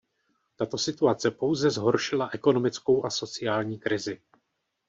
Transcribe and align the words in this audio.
Tato 0.61 0.77
situace 0.85 1.31
pouze 1.31 1.69
zhoršila 1.69 2.29
ekonomickou 2.33 3.03
a 3.05 3.09
sociální 3.09 3.79
krizi. 3.79 4.21